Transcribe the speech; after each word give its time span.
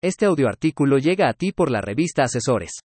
Este 0.00 0.26
audioartículo 0.26 0.98
llega 0.98 1.28
a 1.28 1.32
ti 1.32 1.50
por 1.50 1.72
la 1.72 1.80
revista 1.80 2.22
Asesores. 2.22 2.82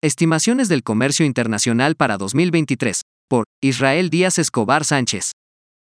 Estimaciones 0.00 0.68
del 0.68 0.84
comercio 0.84 1.26
internacional 1.26 1.96
para 1.96 2.16
2023, 2.16 3.00
por 3.28 3.46
Israel 3.60 4.08
Díaz 4.08 4.38
Escobar 4.38 4.84
Sánchez. 4.84 5.32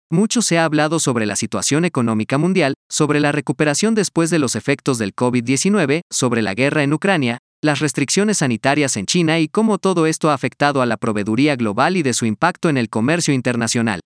Mucho 0.09 0.41
se 0.41 0.59
ha 0.59 0.65
hablado 0.65 1.01
sobre 1.01 1.27
la 1.27 1.35
situación 1.35 1.85
económica 1.85 2.39
mundial, 2.39 2.75
sobre 2.89 3.19
la 3.19 3.33
recuperación 3.33 3.97
después 3.97 4.31
de 4.31 4.39
los 4.39 4.55
efectos 4.55 4.99
del 4.99 5.17
COVID-19, 5.17 6.03
sobre 6.13 6.43
la 6.43 6.55
guerra 6.55 6.85
en 6.85 6.93
Ucrania, 6.93 7.39
las 7.61 7.81
restricciones 7.81 8.39
sanitarias 8.39 8.97
en 8.97 9.07
China 9.07 9.41
y 9.41 9.49
cómo 9.49 9.79
todo 9.79 10.07
esto 10.07 10.31
ha 10.31 10.35
afectado 10.35 10.81
a 10.81 10.87
la 10.87 10.97
proveeduría 10.97 11.57
global 11.57 11.97
y 11.97 12.05
de 12.05 12.15
su 12.15 12.25
impacto 12.25 12.69
en 12.69 12.77
el 12.77 12.89
comercio 12.89 13.35
internacional. 13.35 13.99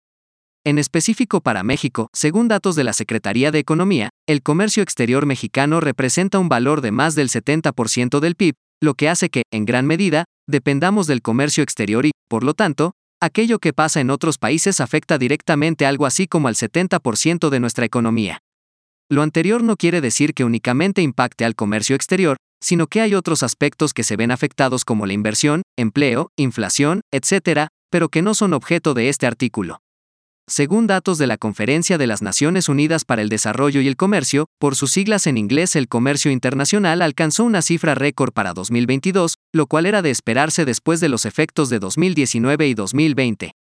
En 0.67 0.81
específico 0.81 1.41
para 1.41 1.63
México, 1.63 2.09
según 2.13 2.49
datos 2.49 2.75
de 2.75 2.83
la 2.83 2.93
Secretaría 2.93 3.53
de 3.53 3.61
Economía, 3.61 4.09
el 4.27 4.43
comercio 4.43 4.83
exterior 4.83 5.25
mexicano 5.25 5.79
representa 5.79 6.41
un 6.41 6.49
valor 6.49 6.81
de 6.81 6.91
más 6.91 7.15
del 7.15 7.29
70% 7.29 8.19
del 8.19 8.35
PIB, 8.35 8.55
lo 8.83 8.95
que 8.95 9.09
hace 9.09 9.31
que, 9.31 9.43
en 9.53 9.65
gran 9.65 9.87
medida, 9.87 10.25
dependamos 10.49 11.07
del 11.07 11.23
comercio 11.23 11.63
exterior 11.63 12.05
y, 12.05 12.11
por 12.29 12.43
lo 12.43 12.53
tanto, 12.53 12.95
aquello 13.23 13.61
que 13.61 13.73
pasa 13.73 14.01
en 14.01 14.11
otros 14.11 14.39
países 14.39 14.81
afecta 14.81 15.19
directamente 15.19 15.87
algo 15.87 16.05
así 16.05 16.27
como 16.27 16.49
al 16.49 16.57
70% 16.57 17.49
de 17.49 17.61
nuestra 17.61 17.85
economía. 17.85 18.41
Lo 19.09 19.23
anterior 19.23 19.63
no 19.63 19.77
quiere 19.77 20.01
decir 20.01 20.35
que 20.35 20.43
únicamente 20.43 21.01
impacte 21.01 21.45
al 21.45 21.55
comercio 21.55 21.95
exterior, 21.95 22.39
sino 22.61 22.89
que 22.89 23.03
hay 23.03 23.15
otros 23.15 23.45
aspectos 23.45 23.95
que 23.95 24.03
se 24.03 24.17
ven 24.17 24.33
afectados 24.33 24.85
como 24.85 25.07
la 25.07 25.13
inversión, 25.13 25.63
empleo, 25.79 26.33
inflación, 26.37 27.03
etc., 27.13 27.69
pero 27.89 28.09
que 28.09 28.21
no 28.21 28.35
son 28.35 28.53
objeto 28.53 28.95
de 28.95 29.11
este 29.11 29.29
artículo. 29.29 29.79
Según 30.49 30.87
datos 30.87 31.19
de 31.19 31.27
la 31.27 31.39
Conferencia 31.39 31.99
de 31.99 32.07
las 32.07 32.23
Naciones 32.23 32.69
Unidas 32.69 33.05
para 33.05 33.21
el 33.21 33.29
Desarrollo 33.29 33.81
y 33.81 33.89
el 33.89 33.97
Comercio, 33.97 34.47
por 34.61 34.77
sus 34.77 34.93
siglas 34.93 35.27
en 35.27 35.39
inglés 35.39 35.75
el 35.75 35.89
comercio 35.89 36.31
internacional 36.31 37.03
alcanzó 37.03 37.43
una 37.43 37.63
cifra 37.63 37.97
récord 37.97 38.33
para 38.33 38.55
2022, 38.55 39.39
lo 39.53 39.67
cual 39.67 39.87
era 39.87 40.03
de 40.03 40.11
esperarse 40.11 40.65
después 40.65 41.01
de 41.01 41.09
los 41.09 41.25
efectos 41.25 41.69
de 41.69 41.81
2019 41.81 42.69
y 42.69 42.75
2020. 42.75 43.53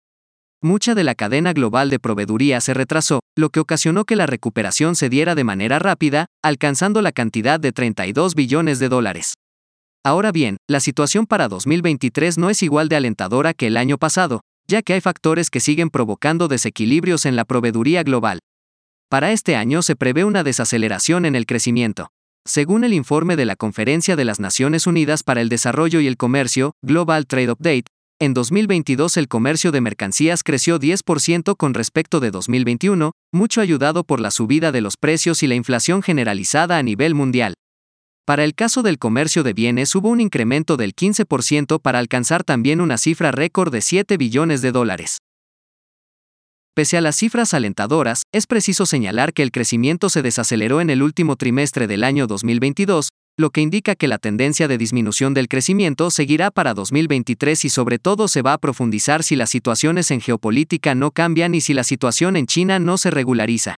Mucha 0.62 0.94
de 0.94 1.02
la 1.02 1.16
cadena 1.16 1.52
global 1.52 1.90
de 1.90 1.98
proveeduría 1.98 2.60
se 2.60 2.72
retrasó, 2.72 3.18
lo 3.36 3.50
que 3.50 3.58
ocasionó 3.58 4.04
que 4.04 4.14
la 4.14 4.26
recuperación 4.26 4.94
se 4.94 5.08
diera 5.08 5.34
de 5.34 5.42
manera 5.42 5.80
rápida, 5.80 6.26
alcanzando 6.40 7.02
la 7.02 7.10
cantidad 7.10 7.58
de 7.58 7.72
32 7.72 8.36
billones 8.36 8.78
de 8.78 8.88
dólares. 8.88 9.34
Ahora 10.04 10.30
bien, 10.30 10.56
la 10.68 10.78
situación 10.78 11.26
para 11.26 11.48
2023 11.48 12.38
no 12.38 12.48
es 12.48 12.62
igual 12.62 12.88
de 12.88 12.94
alentadora 12.94 13.54
que 13.54 13.66
el 13.66 13.76
año 13.76 13.98
pasado, 13.98 14.42
ya 14.68 14.82
que 14.82 14.94
hay 14.94 15.00
factores 15.00 15.50
que 15.50 15.60
siguen 15.60 15.90
provocando 15.90 16.48
desequilibrios 16.48 17.26
en 17.26 17.36
la 17.36 17.44
proveeduría 17.44 18.02
global. 18.02 18.40
Para 19.08 19.32
este 19.32 19.56
año 19.56 19.82
se 19.82 19.96
prevé 19.96 20.24
una 20.24 20.42
desaceleración 20.42 21.24
en 21.24 21.36
el 21.36 21.46
crecimiento. 21.46 22.08
Según 22.44 22.84
el 22.84 22.92
informe 22.92 23.36
de 23.36 23.44
la 23.44 23.56
Conferencia 23.56 24.16
de 24.16 24.24
las 24.24 24.40
Naciones 24.40 24.86
Unidas 24.86 25.22
para 25.22 25.40
el 25.40 25.48
Desarrollo 25.48 26.00
y 26.00 26.06
el 26.06 26.16
Comercio, 26.16 26.74
Global 26.82 27.26
Trade 27.26 27.50
Update, 27.52 27.84
en 28.18 28.32
2022 28.32 29.18
el 29.18 29.28
comercio 29.28 29.72
de 29.72 29.82
mercancías 29.82 30.42
creció 30.42 30.80
10% 30.80 31.54
con 31.56 31.74
respecto 31.74 32.18
de 32.18 32.30
2021, 32.30 33.12
mucho 33.30 33.60
ayudado 33.60 34.04
por 34.04 34.20
la 34.20 34.30
subida 34.30 34.72
de 34.72 34.80
los 34.80 34.96
precios 34.96 35.42
y 35.42 35.46
la 35.46 35.54
inflación 35.54 36.02
generalizada 36.02 36.78
a 36.78 36.82
nivel 36.82 37.14
mundial. 37.14 37.54
Para 38.26 38.42
el 38.42 38.56
caso 38.56 38.82
del 38.82 38.98
comercio 38.98 39.44
de 39.44 39.52
bienes 39.52 39.94
hubo 39.94 40.08
un 40.08 40.20
incremento 40.20 40.76
del 40.76 40.96
15% 40.96 41.80
para 41.80 42.00
alcanzar 42.00 42.42
también 42.42 42.80
una 42.80 42.98
cifra 42.98 43.30
récord 43.30 43.70
de 43.70 43.80
7 43.80 44.16
billones 44.16 44.62
de 44.62 44.72
dólares. 44.72 45.18
Pese 46.74 46.96
a 46.96 47.00
las 47.00 47.14
cifras 47.14 47.54
alentadoras, 47.54 48.22
es 48.32 48.48
preciso 48.48 48.84
señalar 48.84 49.32
que 49.32 49.44
el 49.44 49.52
crecimiento 49.52 50.10
se 50.10 50.22
desaceleró 50.22 50.80
en 50.80 50.90
el 50.90 51.04
último 51.04 51.36
trimestre 51.36 51.86
del 51.86 52.02
año 52.02 52.26
2022, 52.26 53.10
lo 53.38 53.50
que 53.50 53.60
indica 53.60 53.94
que 53.94 54.08
la 54.08 54.18
tendencia 54.18 54.66
de 54.66 54.76
disminución 54.76 55.32
del 55.32 55.46
crecimiento 55.46 56.10
seguirá 56.10 56.50
para 56.50 56.74
2023 56.74 57.64
y 57.64 57.68
sobre 57.70 58.00
todo 58.00 58.26
se 58.26 58.42
va 58.42 58.54
a 58.54 58.58
profundizar 58.58 59.22
si 59.22 59.36
las 59.36 59.50
situaciones 59.50 60.10
en 60.10 60.20
geopolítica 60.20 60.96
no 60.96 61.12
cambian 61.12 61.54
y 61.54 61.60
si 61.60 61.74
la 61.74 61.84
situación 61.84 62.34
en 62.34 62.46
China 62.46 62.80
no 62.80 62.98
se 62.98 63.12
regulariza. 63.12 63.76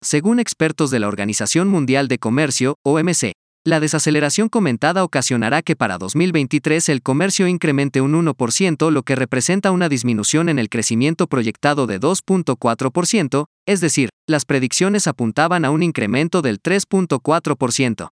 Según 0.00 0.38
expertos 0.38 0.92
de 0.92 1.00
la 1.00 1.08
Organización 1.08 1.66
Mundial 1.66 2.06
de 2.06 2.18
Comercio, 2.18 2.76
OMC, 2.84 3.32
la 3.64 3.78
desaceleración 3.78 4.48
comentada 4.48 5.04
ocasionará 5.04 5.62
que 5.62 5.76
para 5.76 5.96
2023 5.96 6.88
el 6.88 7.00
comercio 7.00 7.46
incremente 7.46 8.00
un 8.00 8.12
1%, 8.12 8.90
lo 8.90 9.02
que 9.04 9.14
representa 9.14 9.70
una 9.70 9.88
disminución 9.88 10.48
en 10.48 10.58
el 10.58 10.68
crecimiento 10.68 11.28
proyectado 11.28 11.86
de 11.86 12.00
2.4%, 12.00 13.44
es 13.66 13.80
decir, 13.80 14.08
las 14.26 14.44
predicciones 14.46 15.06
apuntaban 15.06 15.64
a 15.64 15.70
un 15.70 15.84
incremento 15.84 16.42
del 16.42 16.60
3.4%. 16.60 18.08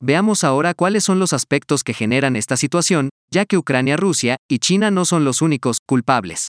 Veamos 0.00 0.42
ahora 0.42 0.74
cuáles 0.74 1.04
son 1.04 1.20
los 1.20 1.32
aspectos 1.32 1.84
que 1.84 1.94
generan 1.94 2.34
esta 2.34 2.56
situación, 2.56 3.10
ya 3.30 3.44
que 3.44 3.58
Ucrania, 3.58 3.96
Rusia 3.96 4.36
y 4.50 4.58
China 4.58 4.90
no 4.90 5.04
son 5.04 5.24
los 5.24 5.42
únicos 5.42 5.76
culpables. 5.86 6.48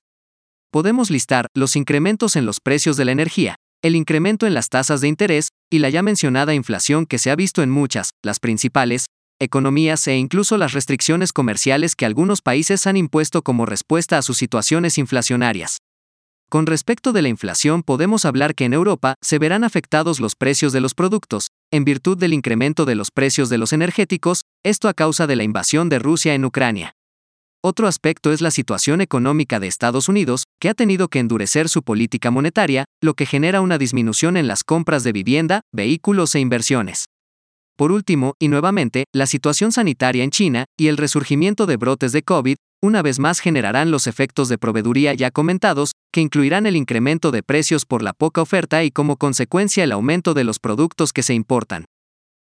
Podemos 0.71 1.11
listar 1.11 1.45
los 1.53 1.75
incrementos 1.75 2.35
en 2.35 2.47
los 2.47 2.59
precios 2.59 2.97
de 2.97 3.05
la 3.05 3.11
energía, 3.11 3.57
el 3.83 3.97
incremento 3.97 4.47
en 4.47 4.53
las 4.53 4.69
tasas 4.69 5.01
de 5.01 5.09
interés 5.09 5.49
y 5.69 5.79
la 5.79 5.89
ya 5.89 6.01
mencionada 6.01 6.53
inflación 6.53 7.05
que 7.05 7.19
se 7.19 7.29
ha 7.29 7.35
visto 7.35 7.61
en 7.61 7.69
muchas, 7.69 8.11
las 8.23 8.39
principales, 8.39 9.07
economías 9.39 10.07
e 10.07 10.15
incluso 10.15 10.57
las 10.57 10.71
restricciones 10.71 11.33
comerciales 11.33 11.95
que 11.95 12.05
algunos 12.05 12.41
países 12.41 12.87
han 12.87 12.95
impuesto 12.95 13.41
como 13.41 13.65
respuesta 13.65 14.17
a 14.17 14.21
sus 14.21 14.37
situaciones 14.37 14.97
inflacionarias. 14.97 15.79
Con 16.49 16.65
respecto 16.65 17.11
de 17.11 17.23
la 17.23 17.29
inflación 17.29 17.83
podemos 17.83 18.23
hablar 18.23 18.55
que 18.55 18.63
en 18.63 18.73
Europa 18.73 19.15
se 19.21 19.37
verán 19.37 19.65
afectados 19.65 20.21
los 20.21 20.35
precios 20.35 20.71
de 20.71 20.79
los 20.79 20.93
productos, 20.93 21.47
en 21.69 21.83
virtud 21.83 22.17
del 22.17 22.31
incremento 22.31 22.85
de 22.85 22.95
los 22.95 23.11
precios 23.11 23.49
de 23.49 23.57
los 23.57 23.73
energéticos, 23.73 24.43
esto 24.63 24.87
a 24.87 24.93
causa 24.93 25.27
de 25.27 25.35
la 25.35 25.43
invasión 25.43 25.89
de 25.89 25.99
Rusia 25.99 26.35
en 26.35 26.45
Ucrania. 26.45 26.93
Otro 27.65 27.87
aspecto 27.87 28.33
es 28.33 28.41
la 28.41 28.51
situación 28.51 28.99
económica 28.99 29.57
de 29.61 29.67
Estados 29.67 30.09
Unidos, 30.09 30.43
que 30.59 30.67
ha 30.67 30.73
tenido 30.73 31.07
que 31.07 31.19
endurecer 31.19 31.69
su 31.69 31.81
política 31.81 32.29
monetaria, 32.29 32.83
lo 33.01 33.13
que 33.13 33.25
genera 33.25 33.61
una 33.61 33.77
disminución 33.77 34.35
en 34.35 34.47
las 34.47 34.65
compras 34.65 35.05
de 35.05 35.13
vivienda, 35.13 35.61
vehículos 35.73 36.35
e 36.35 36.41
inversiones. 36.41 37.05
Por 37.77 37.93
último, 37.93 38.33
y 38.37 38.49
nuevamente, 38.49 39.05
la 39.13 39.27
situación 39.27 39.71
sanitaria 39.71 40.25
en 40.25 40.31
China 40.31 40.65
y 40.77 40.87
el 40.87 40.97
resurgimiento 40.97 41.65
de 41.65 41.77
brotes 41.77 42.11
de 42.11 42.23
COVID, 42.23 42.57
una 42.83 43.01
vez 43.01 43.17
más 43.19 43.39
generarán 43.39 43.91
los 43.91 44.07
efectos 44.07 44.49
de 44.49 44.57
proveeduría 44.57 45.13
ya 45.13 45.31
comentados, 45.31 45.93
que 46.11 46.19
incluirán 46.19 46.65
el 46.65 46.75
incremento 46.75 47.31
de 47.31 47.43
precios 47.43 47.85
por 47.85 48.03
la 48.03 48.11
poca 48.11 48.41
oferta 48.41 48.83
y 48.83 48.91
como 48.91 49.15
consecuencia 49.15 49.85
el 49.85 49.93
aumento 49.93 50.33
de 50.33 50.43
los 50.43 50.59
productos 50.59 51.13
que 51.13 51.23
se 51.23 51.33
importan. 51.33 51.85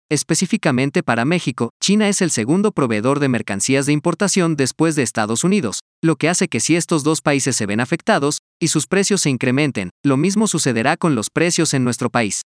Específicamente 0.09 1.03
para 1.03 1.25
México, 1.25 1.72
China 1.81 2.07
es 2.07 2.22
el 2.22 2.31
segundo 2.31 2.72
proveedor 2.72 3.19
de 3.19 3.28
mercancías 3.28 3.85
de 3.85 3.91
importación 3.91 4.56
después 4.56 4.95
de 4.95 5.03
Estados 5.03 5.44
Unidos, 5.44 5.81
lo 6.01 6.16
que 6.16 6.29
hace 6.29 6.47
que 6.47 6.62
si 6.62 6.78
estos 6.78 7.03
dos 7.03 7.22
países 7.22 7.57
se 7.57 7.66
ven 7.66 7.81
afectados, 7.81 8.40
y 8.57 8.69
sus 8.69 8.88
precios 8.88 9.19
se 9.19 9.29
incrementen, 9.29 9.90
lo 10.06 10.16
mismo 10.16 10.47
sucederá 10.47 10.95
con 10.95 11.13
los 11.13 11.29
precios 11.29 11.73
en 11.73 11.84
nuestro 11.84 12.09
país. 12.09 12.44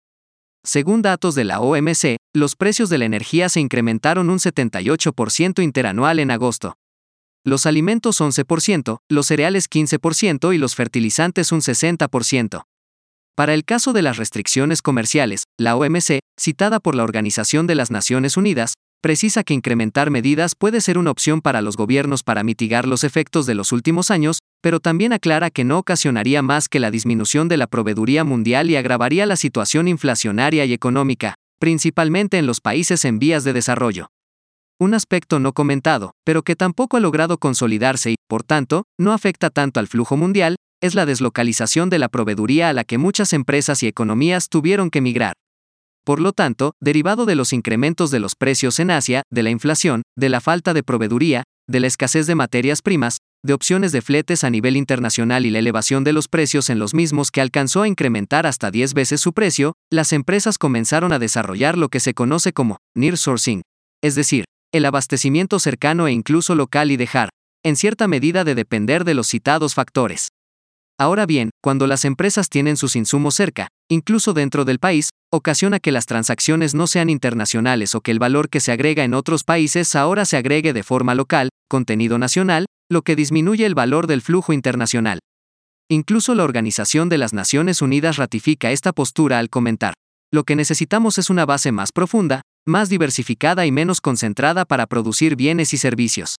Según 0.64 1.02
datos 1.02 1.36
de 1.36 1.44
la 1.44 1.60
OMC, 1.60 2.16
los 2.34 2.56
precios 2.56 2.90
de 2.90 2.98
la 2.98 3.06
energía 3.06 3.50
se 3.50 3.60
incrementaron 3.60 4.30
un 4.30 4.40
78% 4.40 5.62
interanual 5.62 6.20
en 6.20 6.32
agosto. 6.32 6.76
Los 7.46 7.66
alimentos 7.66 8.22
11%, 8.22 9.00
los 9.10 9.26
cereales 9.26 9.70
15% 9.70 10.56
y 10.56 10.58
los 10.58 10.76
fertilizantes 10.76 11.52
un 11.52 11.60
60%. 11.60 12.64
Para 13.40 13.54
el 13.54 13.64
caso 13.64 13.94
de 13.94 14.02
las 14.02 14.18
restricciones 14.18 14.82
comerciales, 14.82 15.44
la 15.58 15.78
OMC, 15.78 16.20
citada 16.38 16.82
por 16.82 16.94
la 16.94 17.06
Organización 17.06 17.68
de 17.68 17.76
las 17.76 17.90
Naciones 17.90 18.36
Unidas, 18.36 18.74
precisa 19.02 19.46
que 19.46 19.54
incrementar 19.54 20.12
medidas 20.12 20.56
puede 20.60 20.82
ser 20.82 20.98
una 20.98 21.12
opción 21.12 21.40
para 21.40 21.62
los 21.62 21.78
gobiernos 21.78 22.22
para 22.22 22.44
mitigar 22.44 22.86
los 22.86 23.06
efectos 23.06 23.46
de 23.46 23.56
los 23.56 23.72
últimos 23.72 24.12
años, 24.12 24.40
pero 24.62 24.82
también 24.82 25.14
aclara 25.14 25.52
que 25.52 25.64
no 25.64 25.78
ocasionaría 25.78 26.42
más 26.42 26.68
que 26.68 26.82
la 26.82 26.92
disminución 26.92 27.48
de 27.48 27.56
la 27.56 27.68
proveeduría 27.68 28.26
mundial 28.26 28.70
y 28.70 28.76
agravaría 28.76 29.26
la 29.26 29.38
situación 29.38 29.88
inflacionaria 29.88 30.66
y 30.66 30.74
económica, 30.74 31.36
principalmente 31.62 32.40
en 32.40 32.46
los 32.46 32.60
países 32.60 33.06
en 33.06 33.20
vías 33.20 33.46
de 33.46 33.54
desarrollo. 33.54 34.10
Un 34.82 34.94
aspecto 34.94 35.40
no 35.40 35.54
comentado, 35.54 36.12
pero 36.26 36.44
que 36.44 36.58
tampoco 36.58 36.98
ha 36.98 37.00
logrado 37.00 37.38
consolidarse 37.38 38.12
y, 38.12 38.16
por 38.28 38.44
tanto, 38.44 38.84
no 39.00 39.14
afecta 39.14 39.50
tanto 39.50 39.80
al 39.80 39.88
flujo 39.88 40.18
mundial, 40.18 40.58
es 40.82 40.96
la 40.96 41.06
deslocalización 41.06 41.90
de 41.90 42.00
la 42.00 42.10
proveeduría 42.10 42.70
a 42.70 42.74
la 42.74 42.84
que 42.84 42.98
muchas 42.98 43.34
empresas 43.34 43.84
y 43.84 43.88
economías 43.88 44.50
tuvieron 44.50 44.90
que 44.90 45.02
migrar. 45.02 45.34
Por 46.06 46.22
lo 46.22 46.32
tanto, 46.32 46.74
derivado 46.80 47.26
de 47.26 47.36
los 47.36 47.54
incrementos 47.54 48.12
de 48.12 48.20
los 48.20 48.36
precios 48.36 48.80
en 48.80 48.92
Asia, 48.92 49.24
de 49.30 49.44
la 49.44 49.50
inflación, 49.50 50.02
de 50.18 50.30
la 50.30 50.42
falta 50.42 50.74
de 50.74 50.84
proveeduría, 50.84 51.44
de 51.68 51.80
la 51.80 51.88
escasez 51.88 52.26
de 52.26 52.36
materias 52.36 52.82
primas, 52.82 53.18
de 53.44 53.54
opciones 53.54 53.92
de 53.92 54.02
fletes 54.02 54.44
a 54.44 54.50
nivel 54.50 54.76
internacional 54.76 55.46
y 55.46 55.52
la 55.52 55.60
elevación 55.60 56.04
de 56.04 56.14
los 56.14 56.28
precios 56.28 56.70
en 56.70 56.80
los 56.80 56.94
mismos 56.94 57.32
que 57.32 57.42
alcanzó 57.42 57.84
a 57.84 57.88
incrementar 57.88 58.48
hasta 58.48 58.72
10 58.72 58.94
veces 58.94 59.22
su 59.22 59.34
precio, 59.34 59.74
las 59.92 60.12
empresas 60.12 60.58
comenzaron 60.58 61.14
a 61.14 61.20
desarrollar 61.20 61.78
lo 61.78 61.90
que 61.90 62.00
se 62.00 62.14
conoce 62.14 62.54
como 62.54 62.78
nearshoring, 62.96 63.62
es 64.02 64.16
decir, 64.16 64.46
el 64.74 64.86
abastecimiento 64.86 65.60
cercano 65.60 66.08
e 66.08 66.12
incluso 66.12 66.56
local 66.56 66.92
y 66.92 66.98
dejar, 66.98 67.30
en 67.64 67.76
cierta 67.76 68.08
medida, 68.08 68.44
de 68.44 68.56
depender 68.56 69.04
de 69.04 69.14
los 69.14 69.28
citados 69.28 69.74
factores. 69.74 70.30
Ahora 71.00 71.26
bien, 71.26 71.52
cuando 71.64 71.88
las 71.88 72.04
empresas 72.04 72.50
tienen 72.50 72.76
sus 72.76 72.98
insumos 72.98 73.34
cerca, 73.34 73.70
incluso 73.90 74.34
dentro 74.34 74.66
del 74.66 74.80
país, 74.80 75.12
ocasiona 75.32 75.80
que 75.80 75.94
las 75.94 76.06
transacciones 76.06 76.76
no 76.76 76.88
sean 76.88 77.10
internacionales 77.10 77.96
o 77.96 78.02
que 78.02 78.12
el 78.12 78.20
valor 78.20 78.50
que 78.50 78.60
se 78.60 78.74
agrega 78.74 79.06
en 79.06 79.14
otros 79.14 79.46
países 79.46 79.96
ahora 79.96 80.26
se 80.26 80.36
agregue 80.36 80.74
de 80.74 80.84
forma 80.84 81.16
local, 81.16 81.50
contenido 81.70 82.18
nacional, 82.18 82.66
lo 82.92 83.02
que 83.04 83.16
disminuye 83.16 83.66
el 83.66 83.76
valor 83.76 84.08
del 84.08 84.22
flujo 84.22 84.52
internacional. 84.52 85.20
Incluso 85.90 86.36
la 86.36 86.44
Organización 86.44 87.08
de 87.08 87.18
las 87.18 87.32
Naciones 87.32 87.82
Unidas 87.82 88.18
ratifica 88.18 88.72
esta 88.72 88.92
postura 88.92 89.40
al 89.40 89.50
comentar, 89.50 89.94
lo 90.34 90.44
que 90.44 90.58
necesitamos 90.58 91.18
es 91.18 91.30
una 91.30 91.46
base 91.46 91.72
más 91.72 91.94
profunda, 91.94 92.42
más 92.68 92.90
diversificada 92.90 93.66
y 93.66 93.72
menos 93.72 94.02
concentrada 94.02 94.66
para 94.66 94.86
producir 94.86 95.38
bienes 95.38 95.74
y 95.74 95.78
servicios. 95.78 96.36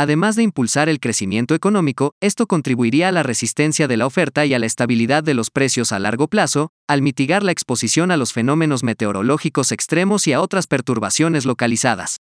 Además 0.00 0.36
de 0.36 0.44
impulsar 0.44 0.88
el 0.88 1.00
crecimiento 1.00 1.56
económico, 1.56 2.12
esto 2.20 2.46
contribuiría 2.46 3.08
a 3.08 3.10
la 3.10 3.24
resistencia 3.24 3.88
de 3.88 3.96
la 3.96 4.06
oferta 4.06 4.46
y 4.46 4.54
a 4.54 4.60
la 4.60 4.66
estabilidad 4.66 5.24
de 5.24 5.34
los 5.34 5.50
precios 5.50 5.90
a 5.90 5.98
largo 5.98 6.28
plazo, 6.28 6.70
al 6.86 7.02
mitigar 7.02 7.42
la 7.42 7.50
exposición 7.50 8.12
a 8.12 8.16
los 8.16 8.32
fenómenos 8.32 8.84
meteorológicos 8.84 9.72
extremos 9.72 10.28
y 10.28 10.34
a 10.34 10.40
otras 10.40 10.68
perturbaciones 10.68 11.46
localizadas. 11.46 12.18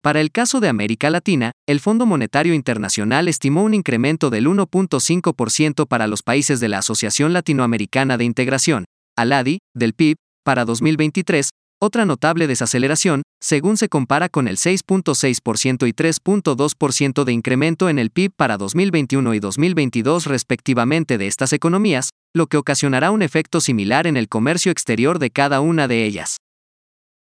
Para 0.00 0.22
el 0.22 0.30
caso 0.30 0.58
de 0.60 0.70
América 0.70 1.10
Latina, 1.10 1.52
el 1.68 1.80
Fondo 1.80 2.06
Monetario 2.06 2.54
Internacional 2.54 3.28
estimó 3.28 3.62
un 3.62 3.74
incremento 3.74 4.30
del 4.30 4.46
1.5% 4.46 5.86
para 5.86 6.06
los 6.06 6.22
países 6.22 6.60
de 6.60 6.68
la 6.68 6.78
Asociación 6.78 7.34
Latinoamericana 7.34 8.16
de 8.16 8.24
Integración, 8.24 8.86
ALADI, 9.18 9.58
del 9.74 9.92
PIB, 9.92 10.16
para 10.44 10.64
2023, 10.64 11.50
otra 11.82 12.04
notable 12.04 12.46
desaceleración, 12.46 13.22
según 13.42 13.76
se 13.76 13.88
compara 13.88 14.28
con 14.28 14.46
el 14.46 14.56
6.6% 14.56 15.88
y 15.88 15.92
3.2% 15.92 17.24
de 17.24 17.32
incremento 17.32 17.88
en 17.88 17.98
el 17.98 18.10
PIB 18.10 18.30
para 18.36 18.56
2021 18.56 19.34
y 19.34 19.40
2022 19.40 20.26
respectivamente 20.26 21.18
de 21.18 21.26
estas 21.26 21.52
economías, 21.52 22.10
lo 22.34 22.46
que 22.46 22.56
ocasionará 22.56 23.10
un 23.10 23.20
efecto 23.20 23.60
similar 23.60 24.06
en 24.06 24.16
el 24.16 24.28
comercio 24.28 24.70
exterior 24.70 25.18
de 25.18 25.30
cada 25.30 25.60
una 25.60 25.88
de 25.88 26.04
ellas. 26.04 26.36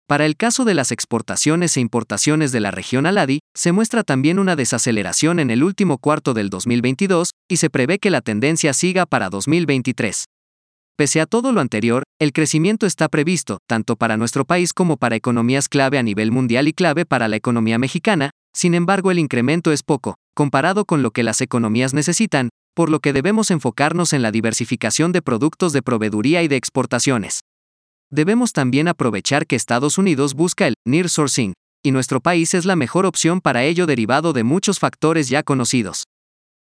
Para 0.09 0.27
el 0.27 0.37
caso 0.37 0.65
de 0.65 0.75
las 0.75 0.91
exportaciones 0.91 1.77
e 1.77 1.81
importaciones 1.81 2.51
de 2.51 2.59
la 2.59 2.73
región 2.73 3.07
Aladi, 3.07 3.39
se 3.57 3.71
muestra 3.71 4.03
también 4.03 4.41
una 4.41 4.57
desaceleración 4.57 5.39
en 5.39 5.53
el 5.53 5.63
último 5.63 5.99
cuarto 5.99 6.35
del 6.35 6.51
2022, 6.51 7.31
y 7.49 7.59
se 7.59 7.71
prevé 7.71 8.01
que 8.01 8.11
la 8.11 8.21
tendencia 8.21 8.73
siga 8.73 9.07
para 9.07 9.31
2023. 9.31 10.25
Pese 11.01 11.23
a 11.23 11.25
todo 11.25 11.53
lo 11.53 11.63
anterior, 11.63 12.03
el 12.21 12.35
crecimiento 12.35 12.85
está 12.85 13.09
previsto, 13.09 13.57
tanto 13.67 13.97
para 13.97 14.19
nuestro 14.19 14.45
país 14.45 14.75
como 14.75 14.99
para 14.99 15.17
economías 15.17 15.67
clave 15.67 15.97
a 15.97 16.03
nivel 16.03 16.31
mundial 16.31 16.69
y 16.69 16.75
clave 16.75 17.07
para 17.07 17.27
la 17.27 17.37
economía 17.37 17.79
mexicana, 17.79 18.33
sin 18.55 18.75
embargo 18.75 19.11
el 19.11 19.19
incremento 19.19 19.73
es 19.73 19.83
poco, 19.83 20.17
comparado 20.35 20.85
con 20.85 21.03
lo 21.03 21.11
que 21.11 21.23
las 21.23 21.41
economías 21.41 21.95
necesitan, 21.95 22.51
por 22.75 22.91
lo 22.91 23.01
que 23.01 23.15
debemos 23.15 23.51
enfocarnos 23.51 24.13
en 24.13 24.21
la 24.21 24.31
diversificación 24.31 25.11
de 25.13 25.23
productos 25.23 25.73
de 25.73 25.81
proveeduría 25.81 26.43
y 26.43 26.49
de 26.49 26.57
exportaciones. 26.57 27.41
Debemos 28.11 28.53
también 28.53 28.87
aprovechar 28.87 29.47
que 29.47 29.57
Estados 29.57 29.97
Unidos 29.97 30.35
busca 30.35 30.67
el 30.67 30.75
nearshoring, 30.87 31.55
y 31.83 31.93
nuestro 31.93 32.21
país 32.21 32.53
es 32.53 32.67
la 32.67 32.77
mejor 32.77 33.07
opción 33.07 33.41
para 33.41 33.65
ello 33.65 33.87
derivado 33.87 34.35
de 34.35 34.45
muchos 34.45 34.79
factores 34.79 35.31
ya 35.31 35.43
conocidos. 35.45 36.05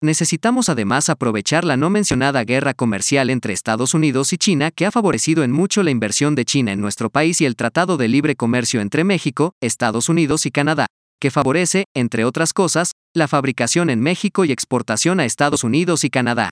Necesitamos 0.00 0.68
además 0.68 1.08
aprovechar 1.08 1.64
la 1.64 1.76
no 1.76 1.90
mencionada 1.90 2.44
guerra 2.44 2.72
comercial 2.72 3.30
entre 3.30 3.52
Estados 3.52 3.94
Unidos 3.94 4.32
y 4.32 4.38
China 4.38 4.70
que 4.70 4.86
ha 4.86 4.92
favorecido 4.92 5.42
en 5.42 5.50
mucho 5.50 5.82
la 5.82 5.90
inversión 5.90 6.36
de 6.36 6.44
China 6.44 6.70
en 6.70 6.80
nuestro 6.80 7.10
país 7.10 7.40
y 7.40 7.46
el 7.46 7.56
Tratado 7.56 7.96
de 7.96 8.06
Libre 8.06 8.36
Comercio 8.36 8.80
entre 8.80 9.02
México, 9.02 9.54
Estados 9.60 10.08
Unidos 10.08 10.46
y 10.46 10.52
Canadá, 10.52 10.86
que 11.20 11.32
favorece, 11.32 11.84
entre 11.96 12.24
otras 12.24 12.52
cosas, 12.52 12.92
la 13.12 13.26
fabricación 13.26 13.90
en 13.90 14.00
México 14.00 14.44
y 14.44 14.52
exportación 14.52 15.18
a 15.18 15.24
Estados 15.24 15.64
Unidos 15.64 16.04
y 16.04 16.10
Canadá. 16.10 16.50